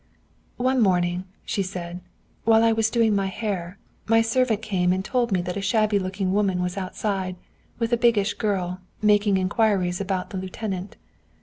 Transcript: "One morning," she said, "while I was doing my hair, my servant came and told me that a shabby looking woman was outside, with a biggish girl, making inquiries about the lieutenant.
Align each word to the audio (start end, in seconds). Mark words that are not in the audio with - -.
"One 0.57 0.81
morning," 0.81 1.25
she 1.45 1.61
said, 1.61 2.01
"while 2.43 2.63
I 2.63 2.71
was 2.71 2.89
doing 2.89 3.15
my 3.15 3.27
hair, 3.27 3.77
my 4.07 4.23
servant 4.23 4.63
came 4.63 4.91
and 4.91 5.05
told 5.05 5.31
me 5.31 5.43
that 5.43 5.55
a 5.57 5.61
shabby 5.61 5.99
looking 5.99 6.33
woman 6.33 6.59
was 6.59 6.75
outside, 6.75 7.35
with 7.77 7.93
a 7.93 7.97
biggish 7.97 8.33
girl, 8.33 8.81
making 9.03 9.37
inquiries 9.37 10.01
about 10.01 10.31
the 10.31 10.37
lieutenant. 10.39 10.97